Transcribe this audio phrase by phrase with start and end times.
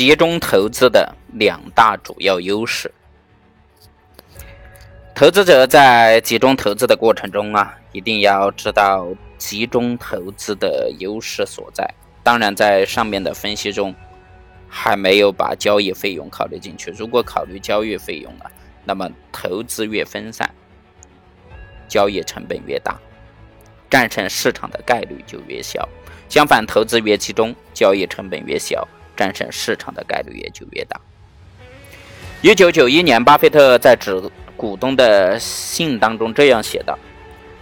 [0.00, 2.90] 集中投资的两大主要优势。
[5.14, 11.86] 投资者在集中投资的过程中啊，一定要知道集中投资的优势所在。
[12.22, 13.94] 当然，在上面的分析中，
[14.70, 16.90] 还没有把交易费用考虑进去。
[16.92, 18.50] 如果考虑交易费用了，
[18.86, 20.50] 那么投资越分散，
[21.88, 22.98] 交易成本越大，
[23.90, 25.86] 战胜市场的概率就越小。
[26.30, 28.88] 相反，投资越集中，交易成本越小。
[29.20, 30.98] 战胜市场的概率也就越大。
[32.40, 34.18] 一九九一年，巴菲特在致
[34.56, 36.98] 股东的信当中这样写道：“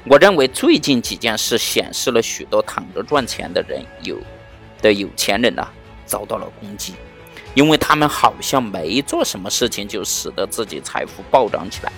[0.06, 4.16] 我认为最近几件事显示了许多躺着赚钱的人有
[4.80, 5.66] 的有钱人呐
[6.06, 6.94] 遭到了攻击，
[7.54, 11.90] 因为他们好像没做什么事情就使得自己财富暴涨起来。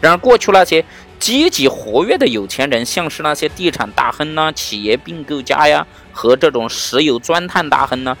[0.00, 0.82] 然而，过去那些
[1.18, 8.16] 积极活跃的有钱人，像是那些地产大亨呐、企业并购家呀和这种石油钻探大亨呢。”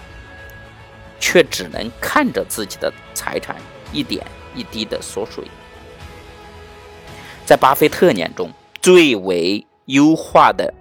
[1.18, 3.56] 却只能看着自己的财产
[3.92, 5.44] 一点一滴的缩水。
[7.46, 10.72] 在巴菲特眼中，最为优化的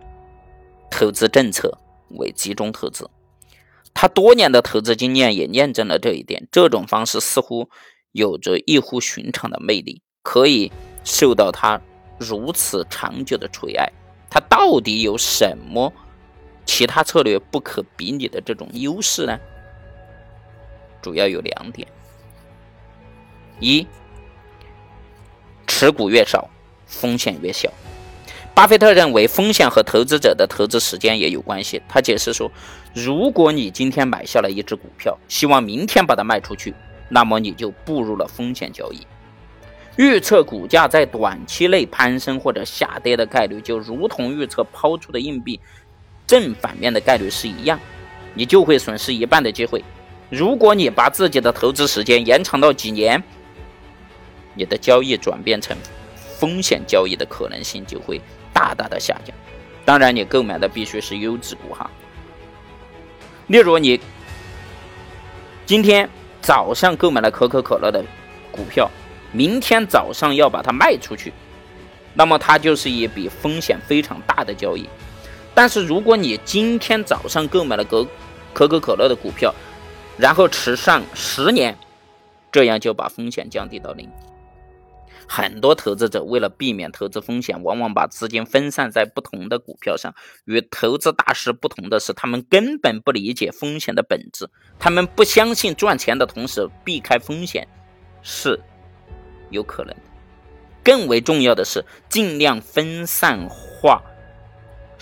[0.90, 1.78] 投资政策
[2.12, 3.10] 为集中投资。
[3.94, 6.48] 他多年的投资经验也验证了这一点。
[6.52, 7.70] 这种方式似乎
[8.12, 10.72] 有着异乎寻常的魅力，可以
[11.04, 11.80] 受到他
[12.18, 13.92] 如此长久的垂爱。
[14.30, 15.94] 他到底有什么
[16.66, 19.38] 其他策略不可比拟的这种优势呢？
[21.04, 21.88] 主要有两点：
[23.60, 23.86] 一，
[25.68, 26.50] 持股越少，
[26.88, 27.70] 风险越小。
[28.56, 31.82] 巴菲特认为，风险和投资者的投资时间也有关系。
[31.90, 32.50] 他解释说，
[32.94, 36.74] 如果你今天买下了一只股票，希望明天把它卖出去，
[37.10, 39.06] 那么你就步入了风险交易。
[39.98, 45.60] 预测股价在短期内攀升或者下跌的概率，就如同预测抛出的硬币
[46.26, 47.80] 正反面的概率是一样，
[48.36, 49.84] 你就会损失一半的机会。
[50.30, 53.22] 如果你把自己的投资时间延长到几年，
[54.56, 55.76] 你的交易转变成
[56.38, 58.20] 风险交易的可能性就会
[58.52, 59.36] 大大的下降。
[59.86, 61.90] 当然，你购买的必须是优质股哈。
[63.48, 64.00] 例如，你
[65.66, 66.10] 今天
[66.42, 68.04] 早上购买了可口可乐的
[68.52, 68.90] 股票，
[69.32, 71.34] 明天早上要把它卖出去，
[72.14, 74.88] 那么它就是一笔风险非常大的交易。
[75.54, 78.08] 但是，如果你今天早上购买了可
[78.54, 79.54] 可口可乐的股票，
[80.18, 81.78] 然后持上十年，
[82.52, 84.10] 这样就把风险降低到零。
[85.28, 90.14] 很多投资者为了避免投资风险，往往把资金分散在不同的股票上。
[90.46, 94.48] 与投资大师不同的是，他们根本不理解风险的本质。
[94.78, 97.68] 他们不相信赚钱的同时避开风险
[98.22, 98.60] 是
[99.50, 100.02] 有可能的。
[100.84, 104.04] 更为重要的是，尽量分散化。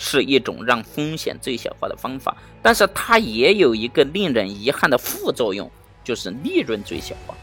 [0.04, 5.70] 是一种让风险最小化的方法，但是它也有一个令人遗憾的副作用，
[6.02, 7.36] 就是利润最小化。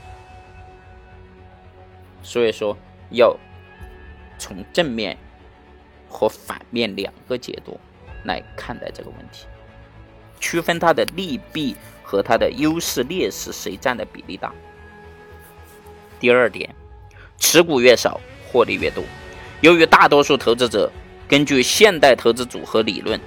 [2.22, 2.78] 所以说，
[3.12, 3.34] 要
[4.38, 5.18] 从正面
[6.10, 7.80] 和反面两个解读
[8.26, 9.46] 来看待这个问题，
[10.42, 14.54] 区分它的利弊和它的优势劣势谁占的比例大。
[16.20, 16.76] 第二点，
[17.38, 18.20] 持股越少，
[18.52, 19.02] 获利越多。
[19.62, 20.92] 由于大多数投资者。
[21.30, 23.22] 根据现代投资组合理论，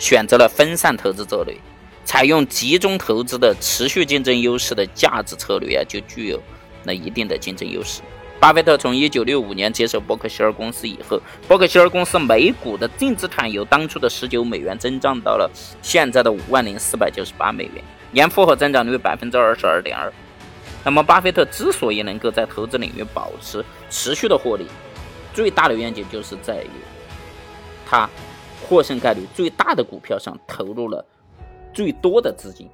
[0.00, 1.56] 选择了分散投资策略，
[2.04, 6.42] 采用集中投资的持续竞争优势的价值策略啊，就具有
[6.82, 8.02] 了一定的竞争优势。
[8.40, 15.48] 巴菲特从1965年接手伯克希尔公司以后，伯克希尔公司每股的净资产由当初的19美元增长到了
[15.80, 20.12] 现在的5万零498美元，年复合增长率百分之二十二点二。
[20.82, 24.66] 那么，巴菲特之所以能够在投资领域保持持续的获利，
[25.32, 26.70] 最大的愿景就是在于。
[27.86, 28.10] 他
[28.68, 31.02] 获胜概率最大的股票上投入了
[31.72, 32.68] 最多的资金。